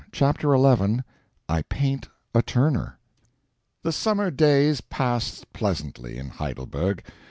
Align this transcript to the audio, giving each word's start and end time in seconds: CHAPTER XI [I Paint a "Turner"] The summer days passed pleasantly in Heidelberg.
CHAPTER 0.11 0.57
XI 0.57 1.01
[I 1.47 1.61
Paint 1.61 2.09
a 2.33 2.41
"Turner"] 2.41 2.97
The 3.83 3.91
summer 3.91 4.31
days 4.31 4.81
passed 4.81 5.53
pleasantly 5.53 6.17
in 6.17 6.27
Heidelberg. 6.29 7.03